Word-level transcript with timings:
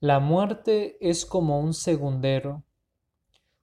La 0.00 0.20
muerte 0.20 0.96
es 1.00 1.26
como 1.26 1.58
un 1.58 1.74
segundero. 1.74 2.62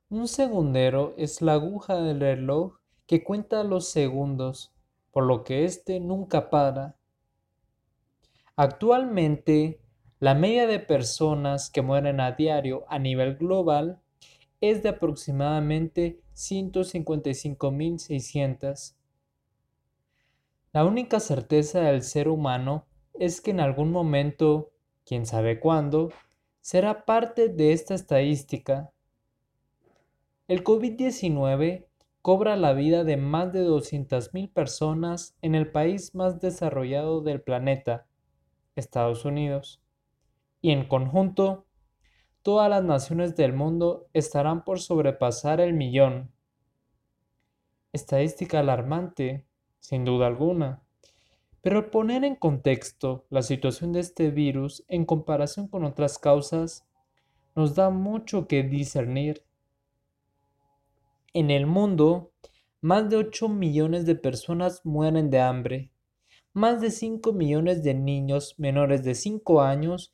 Un 0.09 0.27
segundero 0.27 1.13
es 1.17 1.41
la 1.41 1.53
aguja 1.53 2.01
del 2.01 2.19
reloj 2.19 2.73
que 3.07 3.23
cuenta 3.23 3.63
los 3.63 3.87
segundos, 3.87 4.73
por 5.11 5.25
lo 5.25 5.45
que 5.45 5.63
éste 5.63 6.01
nunca 6.01 6.49
para. 6.49 6.97
Actualmente, 8.57 9.79
la 10.19 10.35
media 10.35 10.67
de 10.67 10.79
personas 10.79 11.69
que 11.69 11.81
mueren 11.81 12.19
a 12.19 12.33
diario 12.33 12.83
a 12.89 12.99
nivel 12.99 13.37
global 13.37 14.01
es 14.59 14.83
de 14.83 14.89
aproximadamente 14.89 16.19
155.600. 16.33 18.93
La 20.73 20.83
única 20.83 21.21
certeza 21.21 21.79
del 21.79 22.01
ser 22.01 22.27
humano 22.27 22.85
es 23.13 23.39
que 23.39 23.51
en 23.51 23.61
algún 23.61 23.93
momento, 23.93 24.73
quién 25.05 25.25
sabe 25.25 25.59
cuándo, 25.59 26.11
será 26.61 27.05
parte 27.05 27.49
de 27.49 27.73
esta 27.73 27.93
estadística. 27.93 28.91
El 30.47 30.63
COVID-19 30.63 31.85
cobra 32.21 32.55
la 32.55 32.73
vida 32.73 33.03
de 33.03 33.17
más 33.17 33.53
de 33.53 33.65
200.000 33.65 34.51
personas 34.51 35.37
en 35.41 35.55
el 35.55 35.71
país 35.71 36.15
más 36.15 36.39
desarrollado 36.39 37.21
del 37.21 37.41
planeta, 37.41 38.07
Estados 38.75 39.25
Unidos 39.25 39.81
y 40.65 40.71
en 40.71 40.87
conjunto, 40.87 41.67
todas 42.41 42.67
las 42.71 42.83
naciones 42.83 43.35
del 43.35 43.53
mundo 43.53 44.07
estarán 44.13 44.63
por 44.63 44.79
sobrepasar 44.79 45.61
el 45.61 45.73
millón. 45.73 46.31
Estadística 47.93 48.61
alarmante, 48.61 49.45
sin 49.77 50.05
duda 50.05 50.25
alguna. 50.25 50.81
Pero 51.65 51.79
al 51.79 51.89
poner 51.89 52.23
en 52.23 52.35
contexto 52.35 53.25
la 53.31 53.41
situación 53.41 53.91
de 53.91 53.99
este 53.99 54.29
virus 54.29 54.85
en 54.87 55.03
comparación 55.03 55.67
con 55.67 55.83
otras 55.83 56.19
causas, 56.19 56.85
nos 57.55 57.73
da 57.73 57.89
mucho 57.89 58.47
que 58.47 58.61
discernir. 58.61 59.43
En 61.33 61.49
el 61.49 61.65
mundo, 61.65 62.31
más 62.81 63.09
de 63.09 63.17
8 63.17 63.49
millones 63.49 64.05
de 64.05 64.13
personas 64.13 64.85
mueren 64.85 65.31
de 65.31 65.41
hambre. 65.41 65.91
Más 66.53 66.81
de 66.81 66.91
5 66.91 67.33
millones 67.33 67.81
de 67.81 67.95
niños 67.95 68.53
menores 68.59 69.03
de 69.03 69.15
5 69.15 69.63
años 69.63 70.13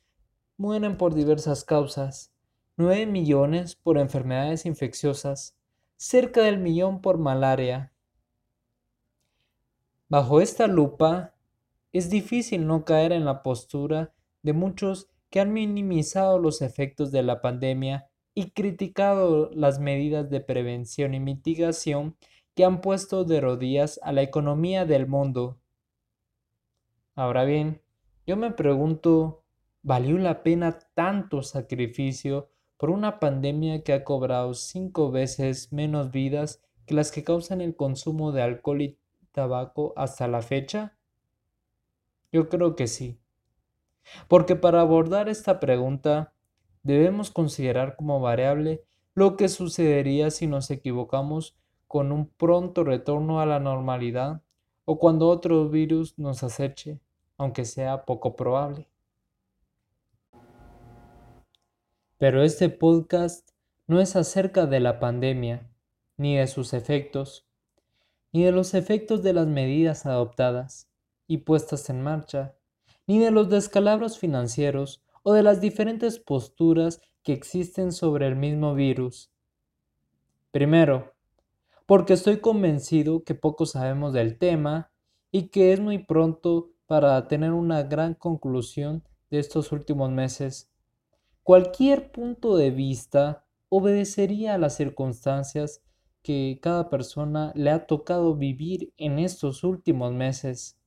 mueren 0.56 0.96
por 0.96 1.12
diversas 1.12 1.64
causas, 1.64 2.32
9 2.78 3.04
millones 3.04 3.76
por 3.76 3.98
enfermedades 3.98 4.64
infecciosas, 4.64 5.54
cerca 5.98 6.40
del 6.40 6.56
millón 6.56 7.02
por 7.02 7.18
malaria. 7.18 7.92
Bajo 10.08 10.40
esta 10.40 10.66
lupa, 10.66 11.34
es 11.92 12.10
difícil 12.10 12.66
no 12.66 12.84
caer 12.84 13.12
en 13.12 13.24
la 13.24 13.42
postura 13.42 14.12
de 14.42 14.52
muchos 14.52 15.08
que 15.30 15.40
han 15.40 15.52
minimizado 15.52 16.38
los 16.38 16.62
efectos 16.62 17.10
de 17.12 17.22
la 17.22 17.40
pandemia 17.40 18.08
y 18.34 18.50
criticado 18.50 19.50
las 19.54 19.78
medidas 19.78 20.30
de 20.30 20.40
prevención 20.40 21.14
y 21.14 21.20
mitigación 21.20 22.16
que 22.54 22.64
han 22.64 22.80
puesto 22.80 23.24
de 23.24 23.40
rodillas 23.40 24.00
a 24.02 24.12
la 24.12 24.22
economía 24.22 24.84
del 24.84 25.06
mundo. 25.06 25.58
Ahora 27.14 27.44
bien, 27.44 27.82
yo 28.26 28.36
me 28.36 28.50
pregunto 28.50 29.42
¿Valió 29.84 30.16
la 30.16 30.44
pena 30.44 30.78
tanto 30.94 31.42
sacrificio 31.42 32.48
por 32.76 32.90
una 32.90 33.18
pandemia 33.18 33.82
que 33.82 33.92
ha 33.92 34.04
cobrado 34.04 34.54
cinco 34.54 35.10
veces 35.10 35.72
menos 35.72 36.12
vidas 36.12 36.62
que 36.86 36.94
las 36.94 37.10
que 37.10 37.24
causan 37.24 37.60
el 37.60 37.74
consumo 37.74 38.30
de 38.30 38.42
alcohol 38.42 38.80
y 38.80 38.98
tabaco 39.32 39.92
hasta 39.96 40.28
la 40.28 40.40
fecha? 40.40 40.96
Yo 42.32 42.48
creo 42.48 42.74
que 42.74 42.86
sí. 42.86 43.20
Porque 44.26 44.56
para 44.56 44.80
abordar 44.80 45.28
esta 45.28 45.60
pregunta 45.60 46.32
debemos 46.82 47.30
considerar 47.30 47.94
como 47.94 48.20
variable 48.20 48.84
lo 49.14 49.36
que 49.36 49.48
sucedería 49.48 50.30
si 50.30 50.46
nos 50.46 50.70
equivocamos 50.70 51.56
con 51.86 52.10
un 52.10 52.26
pronto 52.26 52.84
retorno 52.84 53.40
a 53.40 53.46
la 53.46 53.60
normalidad 53.60 54.42
o 54.86 54.98
cuando 54.98 55.28
otro 55.28 55.68
virus 55.68 56.18
nos 56.18 56.42
aceche, 56.42 57.00
aunque 57.36 57.66
sea 57.66 58.04
poco 58.06 58.34
probable. 58.34 58.88
Pero 62.16 62.42
este 62.42 62.70
podcast 62.70 63.50
no 63.86 64.00
es 64.00 64.16
acerca 64.16 64.66
de 64.66 64.80
la 64.80 64.98
pandemia, 64.98 65.68
ni 66.16 66.36
de 66.36 66.46
sus 66.46 66.72
efectos, 66.72 67.46
ni 68.32 68.44
de 68.44 68.52
los 68.52 68.74
efectos 68.74 69.22
de 69.22 69.34
las 69.34 69.46
medidas 69.46 70.06
adoptadas 70.06 70.91
y 71.32 71.38
puestas 71.38 71.88
en 71.90 72.02
marcha, 72.02 72.54
ni 73.06 73.18
de 73.18 73.30
los 73.30 73.48
descalabros 73.48 74.18
financieros 74.18 75.02
o 75.22 75.32
de 75.32 75.42
las 75.42 75.60
diferentes 75.60 76.18
posturas 76.18 77.00
que 77.22 77.32
existen 77.32 77.92
sobre 77.92 78.26
el 78.26 78.36
mismo 78.36 78.74
virus. 78.74 79.30
Primero, 80.50 81.12
porque 81.86 82.14
estoy 82.14 82.38
convencido 82.38 83.24
que 83.24 83.34
poco 83.34 83.66
sabemos 83.66 84.12
del 84.12 84.38
tema 84.38 84.90
y 85.30 85.48
que 85.48 85.72
es 85.72 85.80
muy 85.80 85.98
pronto 85.98 86.70
para 86.86 87.26
tener 87.28 87.52
una 87.52 87.82
gran 87.84 88.14
conclusión 88.14 89.02
de 89.30 89.38
estos 89.38 89.72
últimos 89.72 90.10
meses 90.10 90.72
Cualquier 91.44 92.12
punto 92.12 92.56
de 92.56 92.70
vista 92.70 93.44
obedecería 93.68 94.54
a 94.54 94.58
las 94.58 94.76
circunstancias 94.76 95.82
que 96.22 96.60
cada 96.62 96.88
persona 96.88 97.50
le 97.56 97.70
ha 97.70 97.88
tocado 97.88 98.36
vivir 98.36 98.92
en 98.96 99.18
estos 99.18 99.64
últimos 99.64 100.12
meses. 100.12 100.78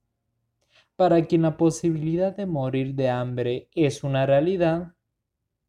Para 0.95 1.25
quien 1.25 1.41
la 1.41 1.57
posibilidad 1.57 2.33
de 2.33 2.45
morir 2.45 2.95
de 2.95 3.09
hambre 3.09 3.69
es 3.75 4.05
una 4.05 4.25
realidad, 4.25 4.93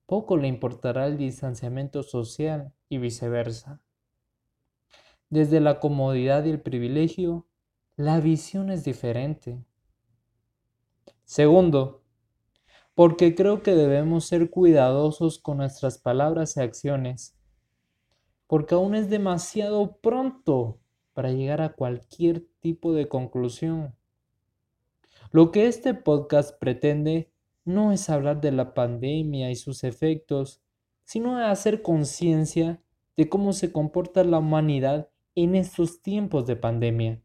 poco 0.07 0.37
le 0.37 0.47
importará 0.47 1.07
el 1.07 1.19
distanciamiento 1.19 2.05
social 2.05 2.73
y 2.89 2.99
viceversa. 2.99 3.83
Desde 5.29 5.59
la 5.59 5.81
comodidad 5.81 6.45
y 6.45 6.51
el 6.51 6.61
privilegio, 6.61 7.49
la 7.97 8.21
visión 8.21 8.71
es 8.71 8.85
diferente. 8.85 9.65
Segundo, 11.25 12.05
porque 12.95 13.35
creo 13.35 13.65
que 13.65 13.75
debemos 13.75 14.27
ser 14.27 14.49
cuidadosos 14.49 15.41
con 15.41 15.57
nuestras 15.57 15.99
palabras 15.99 16.57
y 16.57 16.61
acciones, 16.61 17.37
porque 18.47 18.77
aún 18.77 18.95
es 18.95 19.11
demasiado 19.11 19.97
pronto 19.97 20.79
para 21.15 21.33
llegar 21.33 21.63
a 21.63 21.73
cualquier 21.73 22.47
tipo 22.61 22.93
de 22.93 23.09
conclusión. 23.09 23.97
Lo 25.33 25.51
que 25.51 25.67
este 25.67 25.95
podcast 25.95 26.59
pretende 26.59 27.33
no 27.65 27.93
es 27.93 28.09
hablar 28.11 28.41
de 28.41 28.53
la 28.53 28.75
pandemia 28.75 29.51
y 29.51 29.57
sus 29.57 29.83
efectos, 29.83 30.63
sino 31.05 31.39
hacer 31.39 31.83
conciencia 31.83 32.81
de 33.17 33.29
cómo 33.29 33.53
se 33.53 33.73
comporta 33.73 34.23
la 34.25 34.39
humanidad 34.39 35.09
en 35.35 35.55
estos 35.55 36.01
tiempos 36.01 36.47
de 36.47 36.57
pandemia. 36.57 37.23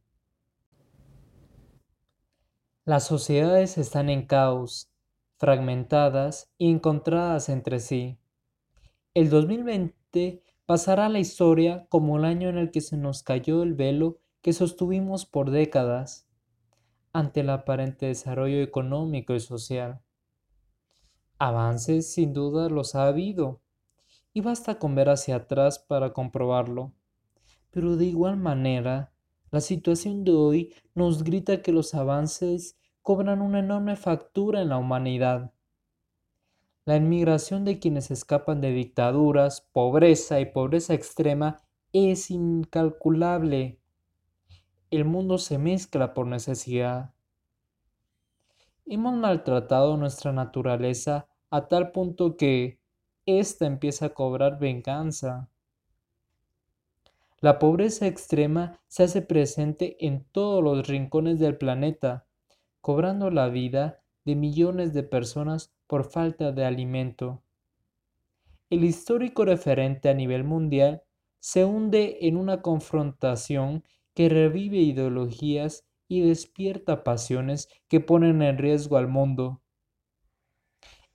Las 2.85 3.05
sociedades 3.05 3.77
están 3.77 4.09
en 4.09 4.25
caos 4.25 4.91
fragmentadas 5.37 6.51
y 6.57 6.71
encontradas 6.71 7.49
entre 7.49 7.79
sí. 7.79 8.17
El 9.13 9.29
2020 9.29 10.43
pasará 10.65 11.05
a 11.05 11.09
la 11.09 11.19
historia 11.19 11.85
como 11.89 12.17
el 12.17 12.25
año 12.25 12.49
en 12.49 12.57
el 12.57 12.71
que 12.71 12.81
se 12.81 12.97
nos 12.97 13.23
cayó 13.23 13.61
el 13.61 13.73
velo 13.73 14.19
que 14.41 14.53
sostuvimos 14.53 15.25
por 15.25 15.51
décadas 15.51 16.27
ante 17.13 17.41
el 17.41 17.49
aparente 17.49 18.05
desarrollo 18.05 18.61
económico 18.61 19.33
y 19.33 19.39
social. 19.39 20.01
Avances 21.37 22.13
sin 22.13 22.33
duda 22.33 22.69
los 22.69 22.95
ha 22.95 23.07
habido, 23.07 23.61
y 24.33 24.41
basta 24.41 24.79
con 24.79 24.95
ver 24.95 25.09
hacia 25.09 25.37
atrás 25.37 25.79
para 25.79 26.13
comprobarlo. 26.13 26.93
Pero 27.71 27.97
de 27.97 28.05
igual 28.05 28.37
manera, 28.37 29.11
la 29.51 29.59
situación 29.59 30.23
de 30.23 30.31
hoy 30.31 30.73
nos 30.95 31.23
grita 31.23 31.61
que 31.61 31.73
los 31.73 31.93
avances 31.93 32.77
cobran 33.01 33.41
una 33.41 33.59
enorme 33.59 33.95
factura 33.97 34.61
en 34.61 34.69
la 34.69 34.77
humanidad. 34.77 35.51
La 36.85 36.95
inmigración 36.95 37.65
de 37.65 37.79
quienes 37.79 38.11
escapan 38.11 38.61
de 38.61 38.71
dictaduras, 38.71 39.67
pobreza 39.73 40.39
y 40.39 40.45
pobreza 40.45 40.93
extrema 40.93 41.61
es 41.91 42.31
incalculable. 42.31 43.80
El 44.91 45.05
mundo 45.05 45.37
se 45.37 45.57
mezcla 45.57 46.13
por 46.13 46.27
necesidad. 46.27 47.13
Hemos 48.85 49.13
maltratado 49.13 49.95
nuestra 49.95 50.33
naturaleza 50.33 51.29
a 51.49 51.69
tal 51.69 51.93
punto 51.93 52.35
que 52.35 52.77
ésta 53.25 53.65
empieza 53.65 54.07
a 54.07 54.13
cobrar 54.13 54.59
venganza. 54.59 55.49
La 57.39 57.57
pobreza 57.57 58.05
extrema 58.05 58.81
se 58.89 59.03
hace 59.03 59.21
presente 59.21 59.95
en 60.05 60.25
todos 60.25 60.61
los 60.61 60.85
rincones 60.85 61.39
del 61.39 61.57
planeta 61.57 62.25
cobrando 62.81 63.31
la 63.31 63.47
vida 63.47 64.01
de 64.25 64.35
millones 64.35 64.93
de 64.93 65.03
personas 65.03 65.73
por 65.87 66.03
falta 66.03 66.51
de 66.51 66.65
alimento. 66.65 67.41
El 68.69 68.83
histórico 68.83 69.45
referente 69.45 70.09
a 70.09 70.13
nivel 70.13 70.43
mundial 70.43 71.03
se 71.39 71.63
hunde 71.63 72.17
en 72.27 72.35
una 72.35 72.61
confrontación 72.61 73.85
que 74.21 74.29
revive 74.29 74.77
ideologías 74.77 75.83
y 76.07 76.21
despierta 76.21 77.03
pasiones 77.03 77.69
que 77.87 77.99
ponen 77.99 78.43
en 78.43 78.59
riesgo 78.59 78.97
al 78.97 79.07
mundo. 79.07 79.63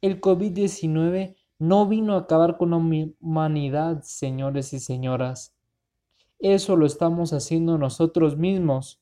El 0.00 0.20
COVID-19 0.20 1.36
no 1.60 1.86
vino 1.86 2.14
a 2.14 2.22
acabar 2.22 2.56
con 2.56 2.70
la 2.70 2.78
humanidad, 2.78 4.02
señores 4.02 4.72
y 4.72 4.80
señoras. 4.80 5.54
Eso 6.40 6.74
lo 6.74 6.84
estamos 6.84 7.32
haciendo 7.32 7.78
nosotros 7.78 8.36
mismos. 8.36 9.00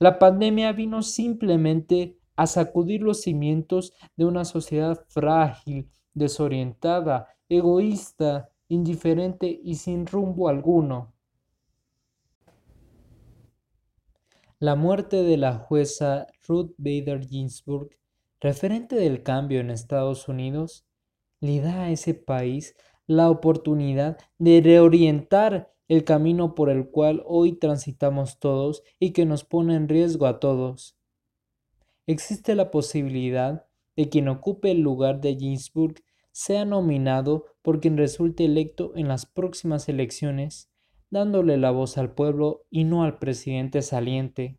La 0.00 0.18
pandemia 0.18 0.72
vino 0.72 1.00
simplemente 1.00 2.18
a 2.34 2.48
sacudir 2.48 3.00
los 3.00 3.20
cimientos 3.20 3.92
de 4.16 4.24
una 4.24 4.44
sociedad 4.44 5.04
frágil, 5.06 5.88
desorientada, 6.14 7.28
egoísta, 7.48 8.50
indiferente 8.66 9.60
y 9.62 9.76
sin 9.76 10.04
rumbo 10.04 10.48
alguno. 10.48 11.14
La 14.62 14.74
muerte 14.74 15.22
de 15.22 15.38
la 15.38 15.54
jueza 15.54 16.26
Ruth 16.46 16.74
Bader 16.76 17.26
Ginsburg, 17.26 17.96
referente 18.42 18.94
del 18.94 19.22
cambio 19.22 19.58
en 19.58 19.70
Estados 19.70 20.28
Unidos, 20.28 20.84
le 21.40 21.62
da 21.62 21.84
a 21.84 21.90
ese 21.90 22.12
país 22.12 22.76
la 23.06 23.30
oportunidad 23.30 24.18
de 24.36 24.60
reorientar 24.60 25.72
el 25.88 26.04
camino 26.04 26.54
por 26.54 26.68
el 26.68 26.90
cual 26.90 27.22
hoy 27.24 27.54
transitamos 27.54 28.38
todos 28.38 28.82
y 28.98 29.14
que 29.14 29.24
nos 29.24 29.44
pone 29.44 29.76
en 29.76 29.88
riesgo 29.88 30.26
a 30.26 30.40
todos. 30.40 30.94
Existe 32.06 32.54
la 32.54 32.70
posibilidad 32.70 33.64
de 33.96 34.10
quien 34.10 34.28
ocupe 34.28 34.72
el 34.72 34.82
lugar 34.82 35.22
de 35.22 35.36
Ginsburg 35.36 36.02
sea 36.32 36.66
nominado 36.66 37.46
por 37.62 37.80
quien 37.80 37.96
resulte 37.96 38.44
electo 38.44 38.92
en 38.94 39.08
las 39.08 39.24
próximas 39.24 39.88
elecciones, 39.88 40.70
dándole 41.10 41.56
la 41.56 41.70
voz 41.70 41.98
al 41.98 42.12
pueblo 42.12 42.64
y 42.70 42.84
no 42.84 43.04
al 43.04 43.18
presidente 43.18 43.82
saliente. 43.82 44.58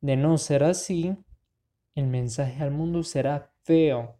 De 0.00 0.16
no 0.16 0.38
ser 0.38 0.64
así, 0.64 1.16
el 1.94 2.06
mensaje 2.06 2.62
al 2.62 2.70
mundo 2.70 3.02
será 3.02 3.52
feo. 3.62 4.16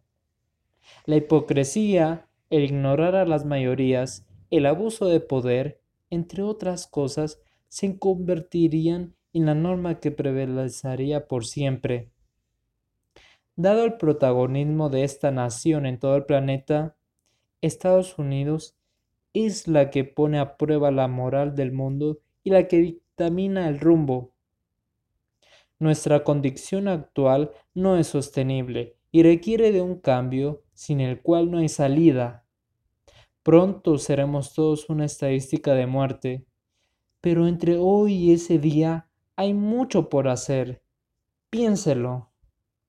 La 1.05 1.17
hipocresía, 1.17 2.27
el 2.49 2.63
ignorar 2.63 3.15
a 3.15 3.25
las 3.25 3.45
mayorías, 3.45 4.25
el 4.51 4.65
abuso 4.65 5.07
de 5.07 5.19
poder 5.19 5.81
entre 6.09 6.43
otras 6.43 6.87
cosas, 6.87 7.41
se 7.67 7.97
convertirían 7.97 9.15
en 9.33 9.45
la 9.47 9.55
norma 9.55 9.99
que 9.99 10.11
prevalecería 10.11 11.27
por 11.27 11.45
siempre. 11.45 12.11
Dado 13.55 13.85
el 13.85 13.97
protagonismo 13.97 14.89
de 14.89 15.03
esta 15.03 15.31
nación 15.31 15.85
en 15.85 15.99
todo 15.99 16.15
el 16.15 16.25
planeta, 16.25 16.95
Estados 17.61 18.17
Unidos 18.17 18.75
es 19.35 19.67
la 19.67 19.89
que 19.89 20.03
pone 20.03 20.39
a 20.39 20.57
prueba 20.57 20.91
la 20.91 21.07
moral 21.07 21.55
del 21.55 21.71
mundo 21.71 22.19
y 22.43 22.51
la 22.51 22.67
que 22.67 22.77
dictamina 22.77 23.67
el 23.67 23.79
rumbo. 23.79 24.33
Nuestra 25.77 26.23
condición 26.23 26.87
actual 26.87 27.51
no 27.73 27.97
es 27.97 28.07
sostenible 28.07 28.97
y 29.11 29.23
requiere 29.23 29.71
de 29.71 29.81
un 29.81 29.99
cambio 29.99 30.63
sin 30.73 31.01
el 31.01 31.21
cual 31.21 31.51
no 31.51 31.57
hay 31.57 31.69
salida. 31.69 32.45
Pronto 33.43 33.97
seremos 33.97 34.53
todos 34.53 34.89
una 34.89 35.05
estadística 35.05 35.73
de 35.73 35.85
muerte, 35.85 36.45
pero 37.21 37.47
entre 37.47 37.77
hoy 37.77 38.13
y 38.13 38.33
ese 38.33 38.57
día 38.57 39.09
hay 39.35 39.53
mucho 39.53 40.09
por 40.09 40.27
hacer. 40.27 40.81
Piénselo. 41.49 42.31